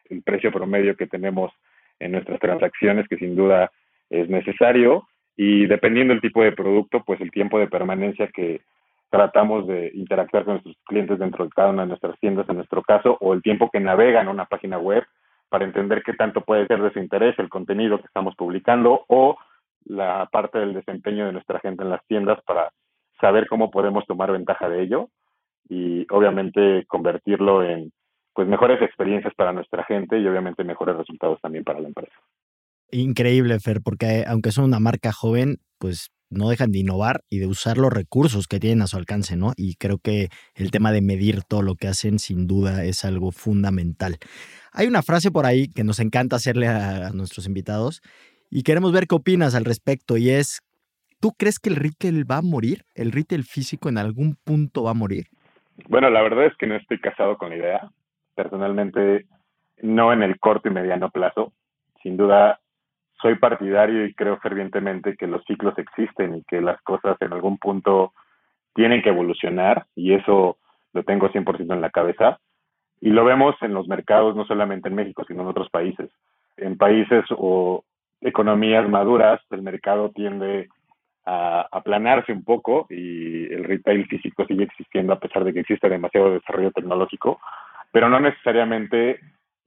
el 0.09 0.23
precio 0.23 0.51
promedio 0.51 0.95
que 0.95 1.07
tenemos 1.07 1.51
en 1.99 2.13
nuestras 2.13 2.39
transacciones, 2.39 3.07
que 3.07 3.17
sin 3.17 3.35
duda 3.35 3.69
es 4.09 4.29
necesario, 4.29 5.07
y 5.35 5.67
dependiendo 5.67 6.13
del 6.13 6.21
tipo 6.21 6.41
de 6.41 6.53
producto, 6.53 7.03
pues 7.05 7.19
el 7.21 7.31
tiempo 7.31 7.59
de 7.59 7.67
permanencia 7.67 8.27
que 8.27 8.61
tratamos 9.09 9.67
de 9.67 9.91
interactuar 9.93 10.45
con 10.45 10.53
nuestros 10.53 10.77
clientes 10.85 11.19
dentro 11.19 11.45
de 11.45 11.51
cada 11.51 11.69
una 11.69 11.83
de 11.83 11.89
nuestras 11.89 12.17
tiendas, 12.19 12.47
en 12.49 12.55
nuestro 12.55 12.81
caso, 12.81 13.17
o 13.19 13.33
el 13.33 13.41
tiempo 13.41 13.69
que 13.71 13.79
navegan 13.79 14.27
una 14.27 14.45
página 14.45 14.77
web 14.77 15.03
para 15.49 15.65
entender 15.65 16.03
qué 16.03 16.13
tanto 16.13 16.41
puede 16.41 16.67
ser 16.67 16.81
de 16.81 16.91
su 16.93 16.99
interés 16.99 17.37
el 17.39 17.49
contenido 17.49 17.97
que 17.97 18.07
estamos 18.07 18.35
publicando 18.35 19.05
o 19.07 19.37
la 19.85 20.29
parte 20.31 20.59
del 20.59 20.73
desempeño 20.73 21.25
de 21.25 21.33
nuestra 21.33 21.59
gente 21.59 21.83
en 21.83 21.89
las 21.89 22.05
tiendas 22.05 22.39
para 22.45 22.71
saber 23.19 23.47
cómo 23.47 23.71
podemos 23.71 24.05
tomar 24.05 24.31
ventaja 24.31 24.69
de 24.69 24.83
ello 24.83 25.09
y 25.67 26.05
obviamente 26.11 26.85
convertirlo 26.87 27.63
en 27.63 27.91
pues 28.33 28.47
mejores 28.47 28.81
experiencias 28.81 29.33
para 29.35 29.51
nuestra 29.51 29.83
gente 29.83 30.17
y 30.17 30.27
obviamente 30.27 30.63
mejores 30.63 30.95
resultados 30.95 31.39
también 31.41 31.63
para 31.63 31.79
la 31.79 31.89
empresa. 31.89 32.15
Increíble, 32.91 33.59
Fer, 33.59 33.81
porque 33.83 34.23
aunque 34.27 34.51
son 34.51 34.65
una 34.65 34.79
marca 34.79 35.11
joven, 35.11 35.57
pues 35.77 36.09
no 36.29 36.49
dejan 36.49 36.71
de 36.71 36.79
innovar 36.79 37.21
y 37.29 37.39
de 37.39 37.47
usar 37.47 37.77
los 37.77 37.91
recursos 37.91 38.47
que 38.47 38.59
tienen 38.59 38.81
a 38.81 38.87
su 38.87 38.97
alcance, 38.97 39.35
¿no? 39.35 39.53
Y 39.55 39.75
creo 39.75 39.97
que 39.97 40.29
el 40.55 40.71
tema 40.71 40.91
de 40.91 41.01
medir 41.01 41.43
todo 41.43 41.61
lo 41.61 41.75
que 41.75 41.87
hacen 41.87 42.19
sin 42.19 42.47
duda 42.47 42.83
es 42.83 43.05
algo 43.05 43.31
fundamental. 43.31 44.17
Hay 44.71 44.87
una 44.87 45.01
frase 45.01 45.31
por 45.31 45.45
ahí 45.45 45.67
que 45.67 45.83
nos 45.83 45.99
encanta 45.99 46.35
hacerle 46.35 46.67
a, 46.67 47.09
nuestros 47.11 47.47
invitados 47.47 48.01
y 48.49 48.63
queremos 48.63 48.91
ver 48.91 49.07
qué 49.07 49.15
opinas 49.15 49.55
al 49.55 49.65
respecto 49.65 50.17
y 50.17 50.29
es, 50.29 50.61
¿tú 51.19 51.31
crees 51.37 51.59
que 51.59 51.69
el 51.69 51.75
retail 51.75 52.29
va 52.29 52.37
a 52.37 52.41
morir? 52.41 52.83
¿El 52.95 53.11
retail 53.11 53.43
físico 53.43 53.89
en 53.89 53.97
algún 53.97 54.35
punto 54.43 54.83
va 54.83 54.91
a 54.91 54.95
morir? 54.95 55.25
Bueno, 55.87 56.09
la 56.09 56.21
verdad 56.21 56.45
es 56.45 56.55
que 56.57 56.67
no 56.67 56.75
estoy 56.75 56.99
casado 56.99 57.37
con 57.37 57.49
la 57.49 57.57
idea 57.57 57.91
personalmente 58.35 59.25
no 59.81 60.13
en 60.13 60.23
el 60.23 60.39
corto 60.39 60.69
y 60.69 60.71
mediano 60.71 61.09
plazo. 61.09 61.51
Sin 62.01 62.15
duda, 62.15 62.61
soy 63.21 63.35
partidario 63.35 64.05
y 64.05 64.13
creo 64.13 64.37
fervientemente 64.37 65.15
que 65.15 65.27
los 65.27 65.43
ciclos 65.45 65.77
existen 65.77 66.35
y 66.35 66.43
que 66.43 66.61
las 66.61 66.81
cosas 66.81 67.17
en 67.21 67.33
algún 67.33 67.57
punto 67.57 68.13
tienen 68.73 69.01
que 69.01 69.09
evolucionar 69.09 69.85
y 69.95 70.13
eso 70.13 70.57
lo 70.93 71.03
tengo 71.03 71.29
100% 71.29 71.73
en 71.73 71.81
la 71.81 71.89
cabeza. 71.89 72.39
Y 73.01 73.09
lo 73.11 73.23
vemos 73.23 73.55
en 73.61 73.73
los 73.73 73.87
mercados, 73.87 74.35
no 74.35 74.45
solamente 74.45 74.89
en 74.89 74.95
México, 74.95 75.23
sino 75.27 75.41
en 75.41 75.47
otros 75.47 75.69
países. 75.69 76.09
En 76.57 76.77
países 76.77 77.23
o 77.29 77.83
economías 78.21 78.87
maduras, 78.89 79.39
el 79.51 79.61
mercado 79.61 80.11
tiende 80.11 80.67
a 81.25 81.67
aplanarse 81.71 82.31
un 82.31 82.43
poco 82.43 82.87
y 82.89 83.45
el 83.53 83.63
retail 83.63 84.05
físico 84.07 84.45
sigue 84.45 84.63
existiendo 84.63 85.13
a 85.13 85.19
pesar 85.19 85.43
de 85.43 85.53
que 85.53 85.61
existe 85.61 85.87
demasiado 85.87 86.31
desarrollo 86.31 86.71
tecnológico 86.71 87.39
pero 87.91 88.09
no 88.09 88.19
necesariamente 88.19 89.19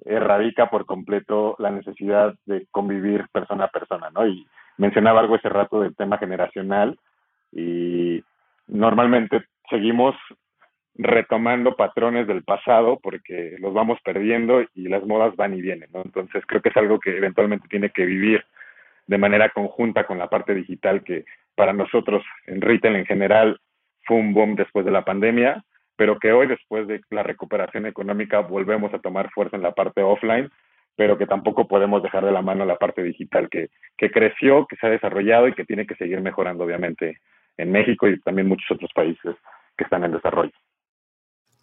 erradica 0.04 0.68
por 0.70 0.86
completo 0.86 1.56
la 1.58 1.70
necesidad 1.70 2.34
de 2.46 2.66
convivir 2.70 3.26
persona 3.32 3.64
a 3.64 3.68
persona, 3.68 4.10
¿no? 4.10 4.26
Y 4.26 4.46
mencionaba 4.78 5.20
algo 5.20 5.36
ese 5.36 5.48
rato 5.48 5.80
del 5.80 5.94
tema 5.94 6.18
generacional 6.18 6.98
y 7.52 8.22
normalmente 8.66 9.44
seguimos 9.68 10.16
retomando 10.94 11.74
patrones 11.74 12.26
del 12.26 12.42
pasado 12.42 12.98
porque 13.02 13.56
los 13.60 13.72
vamos 13.72 13.98
perdiendo 14.04 14.62
y 14.74 14.88
las 14.88 15.04
modas 15.06 15.34
van 15.36 15.54
y 15.54 15.62
vienen, 15.62 15.88
¿no? 15.92 16.02
Entonces 16.04 16.44
creo 16.46 16.60
que 16.60 16.68
es 16.68 16.76
algo 16.76 16.98
que 17.00 17.16
eventualmente 17.16 17.68
tiene 17.68 17.90
que 17.90 18.04
vivir 18.04 18.44
de 19.06 19.18
manera 19.18 19.50
conjunta 19.50 20.04
con 20.04 20.18
la 20.18 20.28
parte 20.28 20.54
digital 20.54 21.02
que 21.02 21.24
para 21.54 21.72
nosotros 21.72 22.24
en 22.46 22.60
retail 22.60 22.96
en 22.96 23.06
general 23.06 23.60
fue 24.04 24.16
un 24.16 24.34
boom 24.34 24.54
después 24.54 24.84
de 24.84 24.90
la 24.90 25.04
pandemia, 25.04 25.64
pero 25.96 26.18
que 26.18 26.32
hoy 26.32 26.46
después 26.46 26.86
de 26.86 27.00
la 27.10 27.22
recuperación 27.22 27.86
económica 27.86 28.40
volvemos 28.40 28.92
a 28.94 28.98
tomar 28.98 29.30
fuerza 29.30 29.56
en 29.56 29.62
la 29.62 29.72
parte 29.72 30.02
offline, 30.02 30.50
pero 30.96 31.16
que 31.18 31.26
tampoco 31.26 31.66
podemos 31.66 32.02
dejar 32.02 32.24
de 32.24 32.32
la 32.32 32.42
mano 32.42 32.64
la 32.64 32.76
parte 32.76 33.02
digital 33.02 33.48
que, 33.48 33.68
que 33.96 34.10
creció, 34.10 34.66
que 34.66 34.76
se 34.76 34.86
ha 34.86 34.90
desarrollado 34.90 35.48
y 35.48 35.54
que 35.54 35.64
tiene 35.64 35.86
que 35.86 35.94
seguir 35.94 36.20
mejorando 36.20 36.64
obviamente 36.64 37.18
en 37.56 37.72
México 37.72 38.08
y 38.08 38.20
también 38.20 38.48
muchos 38.48 38.70
otros 38.70 38.90
países 38.94 39.36
que 39.76 39.84
están 39.84 40.04
en 40.04 40.12
desarrollo. 40.12 40.52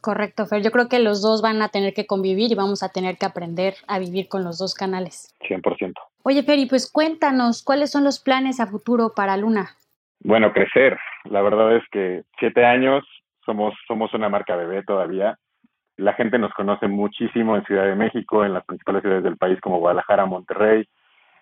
Correcto, 0.01 0.45
Fer. 0.45 0.61
Yo 0.61 0.71
creo 0.71 0.87
que 0.87 0.99
los 0.99 1.21
dos 1.21 1.41
van 1.41 1.61
a 1.61 1.69
tener 1.69 1.93
que 1.93 2.05
convivir 2.07 2.51
y 2.51 2.55
vamos 2.55 2.83
a 2.83 2.89
tener 2.89 3.17
que 3.17 3.25
aprender 3.25 3.75
a 3.87 3.99
vivir 3.99 4.29
con 4.29 4.43
los 4.45 4.57
dos 4.57 4.73
canales. 4.73 5.35
100%. 5.41 5.93
Oye, 6.23 6.43
Fer, 6.43 6.59
y 6.59 6.67
pues 6.67 6.89
cuéntanos, 6.89 7.63
¿cuáles 7.63 7.91
son 7.91 8.05
los 8.05 8.19
planes 8.19 8.59
a 8.59 8.67
futuro 8.67 9.11
para 9.13 9.35
Luna? 9.35 9.75
Bueno, 10.21 10.53
crecer. 10.53 10.97
La 11.25 11.41
verdad 11.41 11.75
es 11.75 11.83
que 11.91 12.23
siete 12.39 12.65
años 12.65 13.03
somos, 13.49 13.73
somos 13.87 14.13
una 14.13 14.29
marca 14.29 14.55
bebé 14.55 14.83
todavía. 14.83 15.35
La 15.97 16.13
gente 16.13 16.37
nos 16.37 16.53
conoce 16.53 16.87
muchísimo 16.87 17.55
en 17.55 17.65
Ciudad 17.65 17.85
de 17.85 17.95
México, 17.95 18.45
en 18.45 18.53
las 18.53 18.63
principales 18.63 19.01
ciudades 19.01 19.23
del 19.23 19.37
país 19.37 19.59
como 19.59 19.79
Guadalajara, 19.79 20.27
Monterrey. 20.27 20.85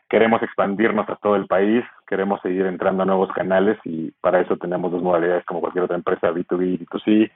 Queremos 0.10 0.42
expandirnos 0.42 1.10
a 1.10 1.18
todo 1.18 1.36
el 1.36 1.48
país, 1.48 1.84
queremos 2.08 2.40
seguir 2.42 2.66
entrando 2.66 3.04
a 3.04 3.06
nuevos 3.06 3.30
canales 3.34 3.78
y 3.84 4.12
para 4.22 4.40
eso 4.40 4.56
tenemos 4.56 4.90
dos 4.90 5.04
modalidades 5.04 5.44
como 5.44 5.60
cualquier 5.60 5.84
otra 5.84 5.98
empresa, 5.98 6.32
B2B 6.32 6.66
y 6.66 6.78
B2C. 6.78 7.32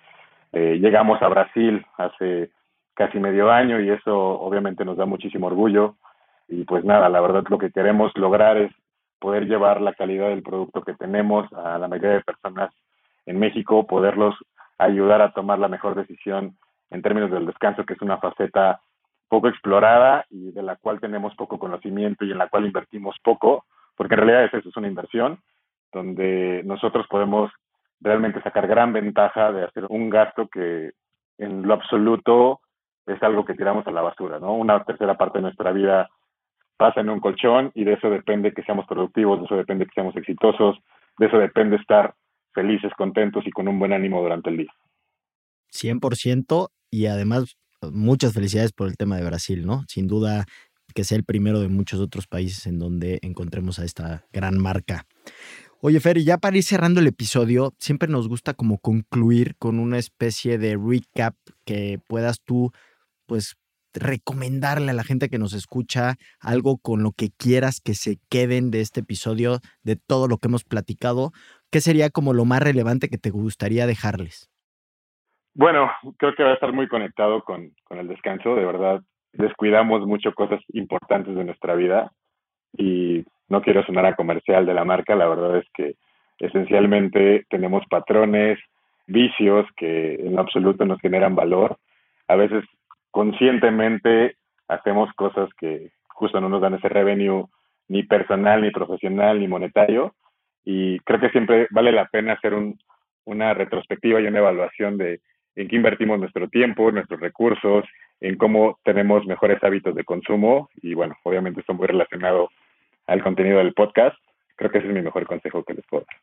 Eh, 0.54 0.80
llegamos 0.80 1.22
a 1.22 1.28
Brasil 1.28 1.86
hace 1.98 2.52
casi 2.94 3.20
medio 3.20 3.52
año 3.52 3.82
y 3.82 3.90
eso 3.90 4.16
obviamente 4.16 4.86
nos 4.86 4.96
da 4.96 5.06
muchísimo 5.06 5.48
orgullo. 5.48 5.98
Y 6.48 6.64
pues 6.64 6.86
nada, 6.86 7.10
la 7.10 7.20
verdad 7.20 7.44
lo 7.50 7.58
que 7.58 7.72
queremos 7.72 8.16
lograr 8.16 8.56
es 8.56 8.72
poder 9.20 9.48
llevar 9.48 9.82
la 9.82 9.94
calidad 9.94 10.30
del 10.30 10.44
producto 10.44 10.82
que 10.82 10.94
tenemos 10.94 11.52
a 11.52 11.78
la 11.78 11.90
mayoría 11.90 12.14
de 12.14 12.22
personas 12.22 12.74
en 13.26 13.40
México, 13.40 13.86
poderlos 13.86 14.36
ayudar 14.86 15.22
a 15.22 15.32
tomar 15.32 15.60
la 15.60 15.68
mejor 15.68 15.96
decisión 15.96 16.58
en 16.90 17.02
términos 17.02 17.32
del 17.32 17.46
descanso, 17.46 17.86
que 17.86 17.94
es 17.94 18.02
una 18.02 18.18
faceta 18.18 18.82
poco 19.30 19.48
explorada 19.48 20.26
y 20.30 20.52
de 20.52 20.64
la 20.64 20.76
cual 20.76 21.00
tenemos 21.00 21.36
poco 21.36 21.58
conocimiento 21.58 22.26
y 22.26 22.32
en 22.32 22.38
la 22.38 22.50
cual 22.50 22.66
invertimos 22.66 23.16
poco, 23.24 23.66
porque 23.96 24.16
en 24.16 24.22
realidad 24.22 24.46
eso, 24.46 24.70
es 24.70 24.78
una 24.78 24.88
inversión 24.88 25.40
donde 25.94 26.64
nosotros 26.66 27.06
podemos 27.10 27.52
realmente 28.02 28.42
sacar 28.42 28.68
gran 28.68 28.92
ventaja 28.92 29.52
de 29.52 29.64
hacer 29.64 29.86
un 29.90 30.10
gasto 30.10 30.48
que 30.48 30.92
en 31.38 31.62
lo 31.68 31.74
absoluto 31.74 32.60
es 33.06 33.22
algo 33.24 33.46
que 33.46 33.54
tiramos 33.54 33.86
a 33.88 33.92
la 33.92 34.02
basura, 34.02 34.40
¿no? 34.40 34.54
Una 34.54 34.84
tercera 34.84 35.16
parte 35.16 35.38
de 35.38 35.44
nuestra 35.44 35.72
vida 35.72 36.10
pasa 36.78 37.02
en 37.02 37.10
un 37.10 37.20
colchón 37.20 37.72
y 37.76 37.84
de 37.84 37.94
eso 37.94 38.10
depende 38.10 38.54
que 38.54 38.64
seamos 38.64 38.86
productivos, 38.88 39.40
de 39.40 39.46
eso 39.46 39.56
depende 39.56 39.86
que 39.86 39.94
seamos 39.94 40.16
exitosos, 40.16 40.80
de 41.18 41.28
eso 41.28 41.38
depende 41.38 41.76
estar 41.78 42.16
felices, 42.54 42.92
contentos 42.98 43.46
y 43.46 43.52
con 43.52 43.68
un 43.68 43.80
buen 43.80 43.94
ánimo 43.94 44.22
durante 44.22 44.50
el 44.50 44.58
día. 44.58 44.74
100% 45.72 46.70
y 46.90 47.06
además 47.06 47.58
muchas 47.92 48.34
felicidades 48.34 48.74
por 48.74 48.88
el 48.88 48.98
tema 48.98 49.18
de 49.18 49.26
Brasil, 49.26 49.66
¿no? 49.66 49.86
Sin 49.88 50.08
duda 50.08 50.46
que 50.94 51.04
sea 51.04 51.18
el 51.18 51.24
primero 51.24 51.60
de 51.62 51.70
muchos 51.70 52.00
otros 52.00 52.28
países 52.28 52.68
en 52.68 52.78
donde 52.78 53.20
encontremos 53.22 53.80
a 53.80 53.86
esta 53.86 54.26
gran 54.32 54.58
marca. 54.58 55.06
Oye, 55.80 56.00
Fer, 56.00 56.18
y 56.18 56.26
ya 56.26 56.38
para 56.38 56.58
ir 56.58 56.64
cerrando 56.64 57.00
el 57.00 57.08
episodio, 57.08 57.74
siempre 57.80 58.08
nos 58.08 58.28
gusta 58.28 58.54
como 58.54 58.78
concluir 58.78 59.56
con 59.58 59.80
una 59.80 59.98
especie 59.98 60.58
de 60.60 60.78
recap 60.78 61.36
que 61.66 62.00
puedas 62.08 62.42
tú, 62.42 62.72
pues, 63.26 63.56
recomendarle 63.94 64.92
a 64.92 64.94
la 64.94 65.04
gente 65.04 65.28
que 65.28 65.40
nos 65.40 65.54
escucha 65.54 66.18
algo 66.40 66.78
con 66.78 67.04
lo 67.04 67.12
que 67.12 67.32
quieras 67.32 67.82
que 67.82 67.96
se 67.96 68.20
queden 68.30 68.72
de 68.72 68.82
este 68.82 69.02
episodio, 69.02 69.60
de 69.84 69.96
todo 69.96 70.28
lo 70.28 70.38
que 70.38 70.48
hemos 70.48 70.64
platicado. 70.64 71.32
¿Qué 71.72 71.80
sería 71.80 72.10
como 72.10 72.34
lo 72.34 72.46
más 72.46 72.62
relevante 72.62 73.08
que 73.08 73.18
te 73.18 73.30
gustaría 73.30 73.88
dejarles? 73.88 74.50
Bueno, 75.54 75.92
creo 76.18 76.36
que 76.36 76.44
va 76.44 76.52
a 76.52 76.54
estar 76.54 76.74
muy 76.74 76.88
conectado 76.88 77.44
con, 77.44 77.74
con 77.86 77.98
el 77.98 78.08
descanso. 78.08 78.56
De 78.56 78.66
verdad, 78.66 79.02
descuidamos 79.34 80.06
mucho 80.06 80.34
cosas 80.34 80.60
importantes 80.74 81.36
de 81.36 81.44
nuestra 81.44 81.76
vida 81.76 82.12
y 82.78 83.26
no 83.50 83.62
quiero 83.62 83.84
sonar 83.86 84.06
a 84.06 84.16
comercial 84.16 84.66
de 84.66 84.74
la 84.74 84.86
marca, 84.86 85.16
la 85.16 85.28
verdad 85.28 85.58
es 85.58 85.66
que 85.74 85.96
esencialmente 86.40 87.46
tenemos 87.50 87.84
patrones, 87.90 88.58
vicios 89.08 89.66
que 89.76 90.16
en 90.16 90.40
absoluto 90.40 90.86
nos 90.86 91.00
generan 91.02 91.36
valor. 91.36 91.78
A 92.28 92.36
veces 92.36 92.64
conscientemente 93.12 94.38
hacemos 94.68 95.12
cosas 95.14 95.50
que 95.60 95.92
justo 96.08 96.40
no 96.40 96.50
nos 96.50 96.62
dan 96.62 96.76
ese 96.76 96.88
revenue 96.90 97.46
ni 97.90 98.04
personal, 98.04 98.62
ni 98.62 98.72
profesional, 98.72 99.40
ni 99.40 99.48
monetario. 99.48 100.16
Y 100.64 101.00
creo 101.00 101.20
que 101.20 101.30
siempre 101.30 101.68
vale 101.72 101.92
la 101.92 102.08
pena 102.08 102.34
hacer 102.34 102.54
un, 102.54 102.80
una 103.26 103.54
retrospectiva 103.54 104.22
y 104.22 104.28
una 104.28 104.40
evaluación 104.40 104.98
de 104.98 105.22
en 105.56 105.68
qué 105.68 105.76
invertimos 105.76 106.20
nuestro 106.20 106.48
tiempo, 106.50 106.92
nuestros 106.92 107.20
recursos, 107.20 107.86
en 108.22 108.38
cómo 108.38 108.80
tenemos 108.84 109.26
mejores 109.26 109.62
hábitos 109.64 109.96
de 109.96 110.04
consumo 110.04 110.70
y 110.82 110.94
bueno, 110.94 111.16
obviamente 111.24 111.60
esto 111.62 111.74
muy 111.74 111.88
relacionado 111.88 112.50
al 113.08 113.24
contenido 113.24 113.58
del 113.58 113.74
podcast. 113.74 114.16
Creo 114.56 114.72
que 114.72 114.78
ese 114.78 114.88
es 114.88 114.94
mi 114.94 115.02
mejor 115.02 115.26
consejo 115.26 115.64
que 115.64 115.74
les 115.74 115.86
puedo 115.88 116.06
dar. 116.06 116.18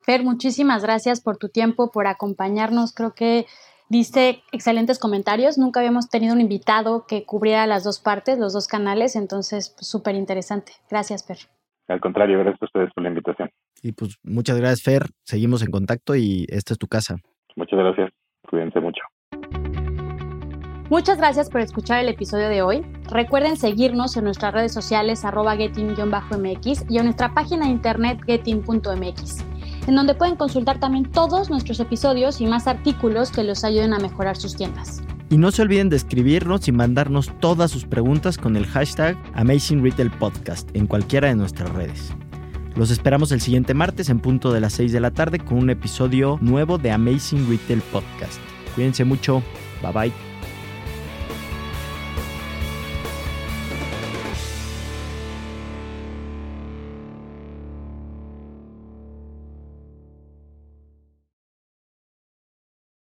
Fer, 0.00 0.22
muchísimas 0.22 0.82
gracias 0.82 1.20
por 1.20 1.36
tu 1.36 1.48
tiempo, 1.48 1.90
por 1.90 2.06
acompañarnos. 2.06 2.94
Creo 2.94 3.14
que 3.14 3.46
diste 3.88 4.42
excelentes 4.52 4.98
comentarios. 4.98 5.58
Nunca 5.58 5.80
habíamos 5.80 6.08
tenido 6.08 6.34
un 6.34 6.40
invitado 6.40 7.06
que 7.06 7.24
cubriera 7.24 7.66
las 7.66 7.84
dos 7.84 8.00
partes, 8.00 8.38
los 8.38 8.52
dos 8.52 8.68
canales, 8.68 9.16
entonces 9.16 9.74
pues, 9.76 9.86
súper 9.88 10.14
interesante. 10.14 10.72
Gracias, 10.88 11.26
Fer. 11.26 11.38
Al 11.88 12.00
contrario, 12.00 12.38
gracias 12.38 12.62
a 12.62 12.64
ustedes 12.66 12.92
por 12.94 13.02
la 13.02 13.10
invitación. 13.10 13.50
Y 13.82 13.92
pues 13.92 14.16
muchas 14.22 14.58
gracias, 14.58 14.82
Fer. 14.82 15.02
Seguimos 15.24 15.62
en 15.62 15.70
contacto 15.70 16.14
y 16.16 16.46
esta 16.48 16.72
es 16.72 16.78
tu 16.78 16.86
casa. 16.86 17.16
Muchas 17.56 17.78
gracias. 17.78 18.10
Cuídense 18.48 18.80
mucho. 18.80 19.02
Muchas 20.88 21.18
gracias 21.18 21.50
por 21.50 21.60
escuchar 21.60 22.00
el 22.04 22.08
episodio 22.08 22.48
de 22.48 22.62
hoy. 22.62 22.86
Recuerden 23.10 23.56
seguirnos 23.56 24.16
en 24.16 24.22
nuestras 24.22 24.54
redes 24.54 24.72
sociales 24.72 25.24
arroba 25.24 25.56
getting-mx 25.56 26.84
y 26.88 26.98
en 26.98 27.04
nuestra 27.04 27.34
página 27.34 27.66
de 27.66 27.72
internet 27.72 28.20
getting.mx, 28.24 29.44
en 29.88 29.96
donde 29.96 30.14
pueden 30.14 30.36
consultar 30.36 30.78
también 30.78 31.10
todos 31.10 31.50
nuestros 31.50 31.80
episodios 31.80 32.40
y 32.40 32.46
más 32.46 32.68
artículos 32.68 33.32
que 33.32 33.42
los 33.42 33.64
ayuden 33.64 33.94
a 33.94 33.98
mejorar 33.98 34.36
sus 34.36 34.54
tiendas. 34.54 35.02
Y 35.28 35.38
no 35.38 35.50
se 35.50 35.62
olviden 35.62 35.88
de 35.88 35.96
escribirnos 35.96 36.68
y 36.68 36.72
mandarnos 36.72 37.36
todas 37.40 37.72
sus 37.72 37.84
preguntas 37.84 38.38
con 38.38 38.56
el 38.56 38.64
hashtag 38.64 39.16
Amazing 39.34 39.82
Retail 39.82 40.12
Podcast 40.12 40.70
en 40.76 40.86
cualquiera 40.86 41.28
de 41.28 41.34
nuestras 41.34 41.68
redes. 41.74 42.14
Los 42.76 42.90
esperamos 42.90 43.32
el 43.32 43.40
siguiente 43.40 43.72
martes 43.72 44.10
en 44.10 44.20
punto 44.20 44.52
de 44.52 44.60
las 44.60 44.74
6 44.74 44.92
de 44.92 45.00
la 45.00 45.10
tarde 45.10 45.38
con 45.38 45.58
un 45.58 45.70
episodio 45.70 46.38
nuevo 46.42 46.76
de 46.76 46.90
Amazing 46.90 47.48
Retail 47.48 47.80
Podcast. 47.90 48.38
Cuídense 48.74 49.04
mucho. 49.04 49.42
Bye 49.82 49.92
bye. 49.92 50.25